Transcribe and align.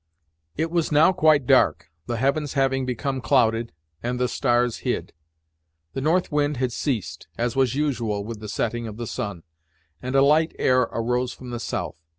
It 0.57 0.71
was 0.71 0.91
now 0.91 1.13
quite 1.13 1.45
dark, 1.45 1.91
the 2.07 2.17
heavens 2.17 2.53
having 2.53 2.87
become 2.87 3.21
clouded, 3.21 3.71
and 4.01 4.19
the 4.19 4.27
stars 4.27 4.77
hid. 4.77 5.13
The 5.93 6.01
north 6.01 6.31
wind 6.31 6.57
had 6.57 6.71
ceased 6.71 7.27
as 7.37 7.55
was 7.55 7.75
usual 7.75 8.23
with 8.25 8.39
the 8.39 8.49
setting 8.49 8.87
of 8.87 8.97
the 8.97 9.05
sun, 9.05 9.43
and 10.01 10.15
a 10.15 10.23
light 10.23 10.55
air 10.57 10.81
arose 10.91 11.33
from 11.33 11.51
the 11.51 11.59
south. 11.59 11.97